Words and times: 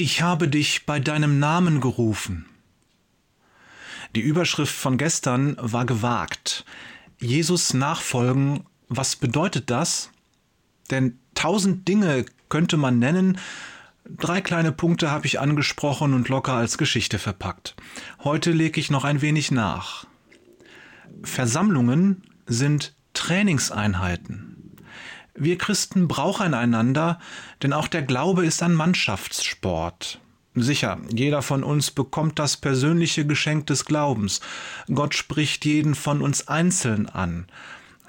Ich 0.00 0.22
habe 0.22 0.48
dich 0.48 0.86
bei 0.86 0.98
deinem 0.98 1.38
Namen 1.38 1.82
gerufen. 1.82 2.46
Die 4.16 4.22
Überschrift 4.22 4.74
von 4.74 4.96
gestern 4.96 5.58
war 5.60 5.84
gewagt. 5.84 6.64
Jesus 7.18 7.74
nachfolgen, 7.74 8.64
was 8.88 9.14
bedeutet 9.14 9.68
das? 9.68 10.10
Denn 10.90 11.18
tausend 11.34 11.86
Dinge 11.86 12.24
könnte 12.48 12.78
man 12.78 12.98
nennen, 12.98 13.36
Drei 14.08 14.40
kleine 14.40 14.72
Punkte 14.72 15.10
habe 15.10 15.26
ich 15.26 15.38
angesprochen 15.38 16.14
und 16.14 16.30
locker 16.30 16.54
als 16.54 16.78
Geschichte 16.78 17.18
verpackt. 17.18 17.76
Heute 18.24 18.52
lege 18.52 18.80
ich 18.80 18.90
noch 18.90 19.04
ein 19.04 19.20
wenig 19.20 19.50
nach. 19.50 20.06
Versammlungen 21.22 22.22
sind 22.46 22.94
Trainingseinheiten. 23.12 24.59
Wir 25.42 25.56
Christen 25.56 26.06
brauchen 26.06 26.52
einander, 26.52 27.18
denn 27.62 27.72
auch 27.72 27.88
der 27.88 28.02
Glaube 28.02 28.44
ist 28.44 28.62
ein 28.62 28.74
Mannschaftssport. 28.74 30.20
Sicher, 30.54 31.00
jeder 31.10 31.40
von 31.40 31.64
uns 31.64 31.90
bekommt 31.90 32.38
das 32.38 32.58
persönliche 32.58 33.26
Geschenk 33.26 33.66
des 33.66 33.86
Glaubens. 33.86 34.42
Gott 34.92 35.14
spricht 35.14 35.64
jeden 35.64 35.94
von 35.94 36.20
uns 36.20 36.46
einzeln 36.48 37.08
an. 37.08 37.46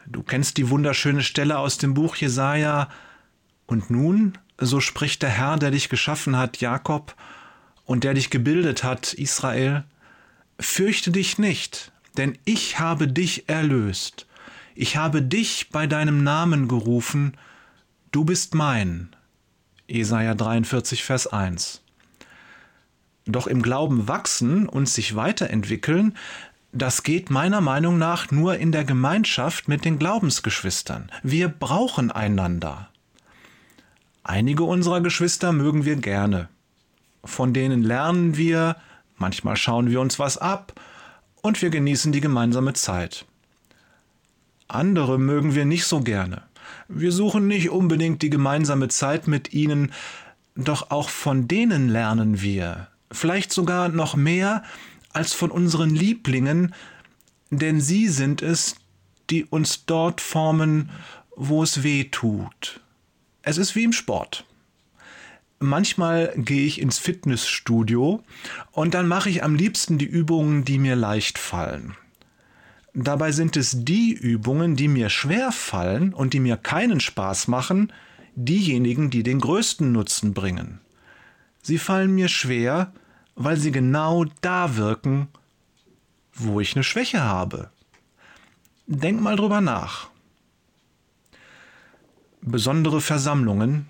Du 0.06 0.24
kennst 0.24 0.58
die 0.58 0.70
wunderschöne 0.70 1.24
Stelle 1.24 1.58
aus 1.58 1.78
dem 1.78 1.94
Buch 1.94 2.18
Jesaja. 2.18 2.90
Und 3.66 3.90
nun, 3.90 4.38
so 4.58 4.82
spricht 4.82 5.22
der 5.22 5.30
Herr, 5.30 5.56
der 5.56 5.72
dich 5.72 5.88
geschaffen 5.88 6.36
hat, 6.36 6.58
Jakob, 6.58 7.16
und 7.86 8.04
der 8.04 8.14
dich 8.14 8.30
gebildet 8.30 8.84
hat, 8.84 9.14
Israel, 9.14 9.86
fürchte 10.60 11.12
dich 11.12 11.38
nicht, 11.38 11.94
denn 12.18 12.38
ich 12.44 12.78
habe 12.78 13.08
dich 13.08 13.48
erlöst. 13.48 14.28
Ich 14.82 14.98
habe 14.98 15.22
dich 15.22 15.70
bei 15.70 15.86
deinem 15.86 16.24
Namen 16.24 16.68
gerufen, 16.68 17.38
du 18.12 18.26
bist 18.26 18.56
mein. 18.56 19.16
Jesaja 19.88 20.34
43, 20.34 21.04
Vers 21.04 21.28
1. 21.28 21.84
Doch 23.28 23.46
im 23.46 23.62
Glauben 23.62 24.08
wachsen 24.08 24.68
und 24.68 24.90
sich 24.90 25.16
weiterentwickeln, 25.16 26.18
das 26.72 27.04
geht 27.04 27.30
meiner 27.30 27.62
Meinung 27.62 28.00
nach 28.00 28.32
nur 28.32 28.58
in 28.58 28.72
der 28.72 28.84
Gemeinschaft 28.84 29.68
mit 29.68 29.86
den 29.86 30.00
Glaubensgeschwistern. 30.00 31.12
Wir 31.22 31.48
brauchen 31.48 32.12
einander. 32.12 32.90
Einige 34.24 34.64
unserer 34.64 35.02
Geschwister 35.02 35.52
mögen 35.52 35.86
wir 35.86 35.98
gerne. 35.98 36.50
Von 37.24 37.54
denen 37.54 37.84
lernen 37.84 38.36
wir, 38.36 38.78
manchmal 39.16 39.58
schauen 39.58 39.92
wir 39.92 40.02
uns 40.02 40.18
was 40.18 40.40
ab 40.40 40.74
und 41.44 41.62
wir 41.62 41.70
genießen 41.70 42.12
die 42.12 42.22
gemeinsame 42.22 42.74
Zeit. 42.74 43.28
Andere 44.74 45.20
mögen 45.20 45.56
wir 45.56 45.66
nicht 45.66 45.86
so 45.86 46.02
gerne. 46.02 46.44
Wir 46.88 47.12
suchen 47.12 47.48
nicht 47.48 47.70
unbedingt 47.70 48.22
die 48.22 48.30
gemeinsame 48.30 48.88
Zeit 48.88 49.28
mit 49.28 49.54
ihnen, 49.54 49.92
doch 50.56 50.92
auch 50.92 51.10
von 51.10 51.48
denen 51.48 51.90
lernen 51.90 52.42
wir, 52.42 52.88
vielleicht 53.12 53.54
sogar 53.54 53.90
noch 53.90 54.16
mehr 54.16 54.64
als 55.14 55.34
von 55.34 55.52
unseren 55.52 55.90
Lieblingen, 55.90 56.74
denn 57.50 57.82
sie 57.82 58.08
sind 58.08 58.42
es, 58.42 58.76
die 59.30 59.46
uns 59.46 59.86
dort 59.86 60.22
formen, 60.22 60.90
wo 61.36 61.64
es 61.64 61.84
weh 61.84 62.06
tut. 62.06 62.82
Es 63.42 63.58
ist 63.58 63.76
wie 63.76 63.84
im 63.84 63.94
Sport. 63.94 64.46
Manchmal 65.60 66.34
gehe 66.36 66.66
ich 66.66 66.82
ins 66.82 66.98
Fitnessstudio 66.98 68.24
und 68.72 68.94
dann 68.94 69.08
mache 69.08 69.30
ich 69.30 69.44
am 69.44 69.56
liebsten 69.56 69.98
die 69.98 70.06
Übungen, 70.06 70.66
die 70.66 70.80
mir 70.80 70.96
leicht 70.96 71.38
fallen. 71.38 71.96
Dabei 72.94 73.32
sind 73.32 73.56
es 73.56 73.86
die 73.86 74.12
Übungen, 74.12 74.76
die 74.76 74.90
mir 74.90 75.10
schwer 75.10 75.52
fallen 75.52 76.14
und 76.14 76.34
die 76.34 76.42
mir 76.42 76.58
keinen 76.58 77.00
Spaß 77.00 77.48
machen, 77.48 77.94
diejenigen, 78.36 79.10
die 79.10 79.24
den 79.24 79.40
größten 79.40 79.92
Nutzen 79.92 80.34
bringen. 80.34 80.82
Sie 81.62 81.78
fallen 81.78 82.14
mir 82.14 82.28
schwer, 82.28 82.92
weil 83.36 83.58
sie 83.58 83.72
genau 83.72 84.26
da 84.42 84.76
wirken, 84.76 85.30
wo 86.34 86.60
ich 86.60 86.76
eine 86.76 86.84
Schwäche 86.84 87.22
habe. 87.22 87.70
Denk 88.88 89.22
mal 89.22 89.36
drüber 89.36 89.62
nach. 89.62 90.10
Besondere 92.42 93.00
Versammlungen, 93.00 93.88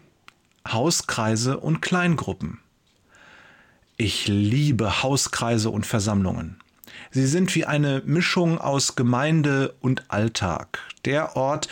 Hauskreise 0.68 1.58
und 1.58 1.82
Kleingruppen. 1.82 2.60
Ich 3.98 4.28
liebe 4.28 5.02
Hauskreise 5.02 5.70
und 5.70 5.86
Versammlungen. 5.86 6.60
Sie 7.12 7.28
sind 7.28 7.54
wie 7.56 7.66
eine 7.66 8.02
Mischung 8.06 8.58
aus 8.58 8.96
Gemeinde 8.96 9.76
und 9.82 10.10
Alltag, 10.10 10.80
der 11.04 11.36
Ort, 11.36 11.68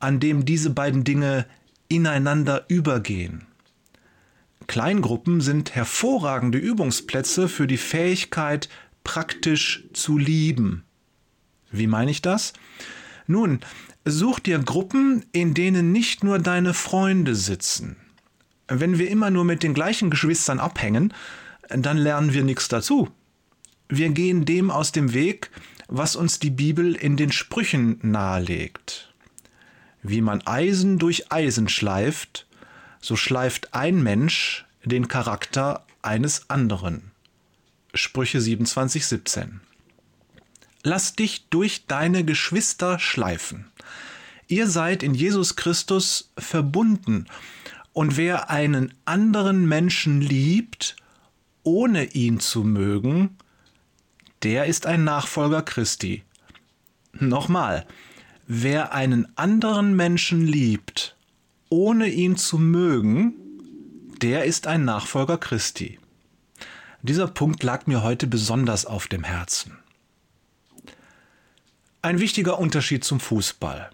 an 0.00 0.18
dem 0.18 0.44
diese 0.44 0.70
beiden 0.70 1.04
Dinge 1.04 1.46
ineinander 1.88 2.64
übergehen. 2.68 3.46
Kleingruppen 4.66 5.40
sind 5.40 5.74
hervorragende 5.74 6.58
Übungsplätze 6.58 7.48
für 7.48 7.66
die 7.66 7.76
Fähigkeit, 7.76 8.68
praktisch 9.04 9.84
zu 9.92 10.18
lieben. 10.18 10.84
Wie 11.70 11.86
meine 11.86 12.10
ich 12.10 12.22
das? 12.22 12.52
Nun, 13.26 13.60
such 14.04 14.40
dir 14.40 14.58
Gruppen, 14.58 15.24
in 15.32 15.54
denen 15.54 15.92
nicht 15.92 16.24
nur 16.24 16.38
deine 16.38 16.74
Freunde 16.74 17.34
sitzen. 17.34 17.96
Wenn 18.66 18.98
wir 18.98 19.10
immer 19.10 19.30
nur 19.30 19.44
mit 19.44 19.62
den 19.62 19.74
gleichen 19.74 20.10
Geschwistern 20.10 20.60
abhängen, 20.60 21.12
dann 21.68 21.96
lernen 21.96 22.32
wir 22.32 22.44
nichts 22.44 22.68
dazu. 22.68 23.08
Wir 23.90 24.10
gehen 24.10 24.44
dem 24.44 24.70
aus 24.70 24.92
dem 24.92 25.12
Weg, 25.14 25.50
was 25.88 26.14
uns 26.14 26.38
die 26.38 26.50
Bibel 26.50 26.94
in 26.94 27.16
den 27.16 27.32
Sprüchen 27.32 27.98
nahelegt. 28.02 29.12
Wie 30.02 30.20
man 30.20 30.46
Eisen 30.46 30.98
durch 30.98 31.32
Eisen 31.32 31.68
schleift, 31.68 32.46
so 33.00 33.16
schleift 33.16 33.74
ein 33.74 34.00
Mensch 34.00 34.64
den 34.84 35.08
Charakter 35.08 35.84
eines 36.02 36.48
anderen. 36.48 37.10
Sprüche 37.92 38.40
27, 38.40 39.06
17. 39.06 39.60
Lass 40.84 41.16
dich 41.16 41.48
durch 41.50 41.86
deine 41.86 42.24
Geschwister 42.24 43.00
schleifen. 43.00 43.66
Ihr 44.46 44.68
seid 44.68 45.02
in 45.02 45.14
Jesus 45.14 45.56
Christus 45.56 46.30
verbunden, 46.38 47.26
und 47.92 48.16
wer 48.16 48.50
einen 48.50 48.94
anderen 49.04 49.66
Menschen 49.66 50.20
liebt, 50.20 50.94
ohne 51.64 52.04
ihn 52.04 52.38
zu 52.38 52.62
mögen, 52.62 53.36
der 54.42 54.66
ist 54.66 54.86
ein 54.86 55.04
Nachfolger 55.04 55.62
Christi. 55.62 56.24
Nochmal, 57.12 57.86
wer 58.46 58.92
einen 58.92 59.28
anderen 59.36 59.94
Menschen 59.94 60.46
liebt, 60.46 61.16
ohne 61.68 62.08
ihn 62.08 62.36
zu 62.36 62.58
mögen, 62.58 63.34
der 64.22 64.44
ist 64.44 64.66
ein 64.66 64.84
Nachfolger 64.84 65.38
Christi. 65.38 65.98
Dieser 67.02 67.28
Punkt 67.28 67.62
lag 67.62 67.86
mir 67.86 68.02
heute 68.02 68.26
besonders 68.26 68.84
auf 68.84 69.06
dem 69.06 69.24
Herzen. 69.24 69.78
Ein 72.02 72.18
wichtiger 72.18 72.58
Unterschied 72.58 73.04
zum 73.04 73.20
Fußball. 73.20 73.90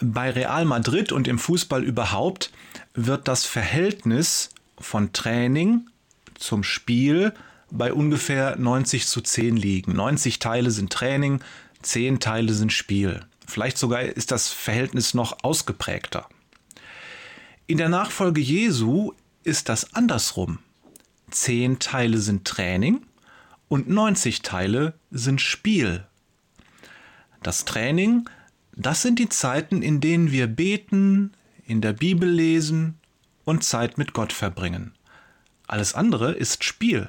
Bei 0.00 0.30
Real 0.30 0.64
Madrid 0.64 1.12
und 1.12 1.26
im 1.26 1.38
Fußball 1.38 1.82
überhaupt 1.82 2.52
wird 2.94 3.28
das 3.28 3.44
Verhältnis 3.44 4.50
von 4.78 5.12
Training 5.12 5.88
zum 6.34 6.62
Spiel 6.62 7.32
bei 7.70 7.92
ungefähr 7.92 8.56
90 8.56 9.06
zu 9.06 9.20
10 9.20 9.56
liegen. 9.56 9.92
90 9.92 10.38
Teile 10.38 10.70
sind 10.70 10.92
Training, 10.92 11.40
10 11.82 12.20
Teile 12.20 12.52
sind 12.52 12.72
Spiel. 12.72 13.24
Vielleicht 13.46 13.78
sogar 13.78 14.02
ist 14.02 14.30
das 14.30 14.48
Verhältnis 14.48 15.14
noch 15.14 15.38
ausgeprägter. 15.42 16.28
In 17.66 17.78
der 17.78 17.88
Nachfolge 17.88 18.40
Jesu 18.40 19.12
ist 19.44 19.68
das 19.68 19.94
andersrum. 19.94 20.58
10 21.30 21.78
Teile 21.78 22.18
sind 22.18 22.44
Training 22.44 23.02
und 23.68 23.88
90 23.88 24.42
Teile 24.42 24.94
sind 25.10 25.40
Spiel. 25.40 26.06
Das 27.42 27.64
Training, 27.64 28.28
das 28.72 29.02
sind 29.02 29.18
die 29.18 29.28
Zeiten, 29.28 29.82
in 29.82 30.00
denen 30.00 30.32
wir 30.32 30.46
beten, 30.46 31.32
in 31.66 31.80
der 31.80 31.92
Bibel 31.92 32.28
lesen 32.28 32.98
und 33.44 33.64
Zeit 33.64 33.98
mit 33.98 34.12
Gott 34.12 34.32
verbringen. 34.32 34.92
Alles 35.66 35.94
andere 35.94 36.32
ist 36.32 36.64
Spiel. 36.64 37.08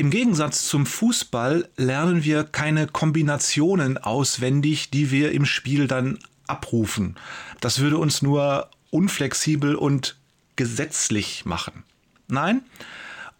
Im 0.00 0.10
Gegensatz 0.10 0.68
zum 0.68 0.86
Fußball 0.86 1.68
lernen 1.76 2.22
wir 2.22 2.44
keine 2.44 2.86
Kombinationen 2.86 3.98
auswendig, 3.98 4.90
die 4.90 5.10
wir 5.10 5.32
im 5.32 5.44
Spiel 5.44 5.88
dann 5.88 6.20
abrufen. 6.46 7.16
Das 7.60 7.80
würde 7.80 7.98
uns 7.98 8.22
nur 8.22 8.70
unflexibel 8.90 9.74
und 9.74 10.16
gesetzlich 10.54 11.46
machen. 11.46 11.82
Nein, 12.28 12.62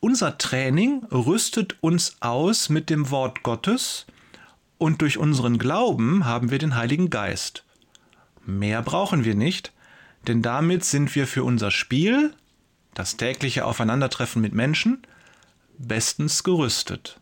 unser 0.00 0.36
Training 0.36 1.04
rüstet 1.12 1.76
uns 1.80 2.16
aus 2.18 2.70
mit 2.70 2.90
dem 2.90 3.10
Wort 3.10 3.44
Gottes 3.44 4.06
und 4.78 5.00
durch 5.00 5.16
unseren 5.16 5.58
Glauben 5.58 6.24
haben 6.24 6.50
wir 6.50 6.58
den 6.58 6.74
Heiligen 6.74 7.08
Geist. 7.08 7.62
Mehr 8.44 8.82
brauchen 8.82 9.24
wir 9.24 9.36
nicht, 9.36 9.72
denn 10.26 10.42
damit 10.42 10.84
sind 10.84 11.14
wir 11.14 11.28
für 11.28 11.44
unser 11.44 11.70
Spiel, 11.70 12.34
das 12.94 13.16
tägliche 13.16 13.64
Aufeinandertreffen 13.64 14.42
mit 14.42 14.54
Menschen, 14.54 15.02
bestens 15.78 16.44
gerüstet. 16.44 17.20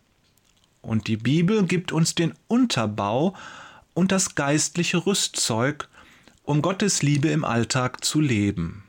Und 0.82 1.08
die 1.08 1.16
Bibel 1.16 1.66
gibt 1.66 1.92
uns 1.92 2.14
den 2.14 2.34
Unterbau 2.48 3.34
und 3.94 4.12
das 4.12 4.34
geistliche 4.34 5.04
Rüstzeug, 5.04 5.88
um 6.42 6.62
Gottes 6.62 7.02
Liebe 7.02 7.28
im 7.28 7.44
Alltag 7.44 8.04
zu 8.04 8.20
leben. 8.20 8.84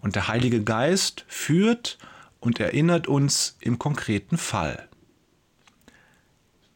Und 0.00 0.16
der 0.16 0.28
Heilige 0.28 0.62
Geist 0.62 1.24
führt 1.28 1.98
und 2.40 2.60
erinnert 2.60 3.06
uns 3.06 3.56
im 3.60 3.78
konkreten 3.78 4.36
Fall. 4.36 4.88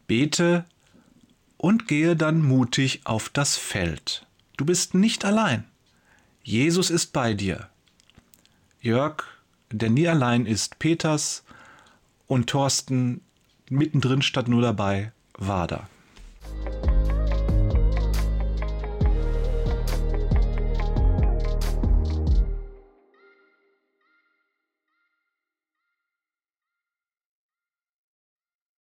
Bete 0.06 0.65
und 1.59 1.87
gehe 1.87 2.17
dann 2.17 2.41
mutig 2.41 3.03
auf 3.05 3.29
das 3.29 3.56
Feld. 3.56 4.26
Du 4.56 4.65
bist 4.65 4.94
nicht 4.94 5.26
allein. 5.26 5.65
Jesus 6.43 6.88
ist 6.88 7.12
bei 7.12 7.35
dir. 7.35 7.69
Jörg, 8.81 9.25
der 9.70 9.91
nie 9.91 10.09
allein 10.09 10.47
ist, 10.47 10.79
Peters 10.79 11.44
und 12.28 12.48
Thorsten 12.48 13.22
mittendrin 13.69 14.22
statt 14.22 14.46
nur 14.46 14.62
dabei, 14.62 15.12
war 15.36 15.66
da. 15.66 15.88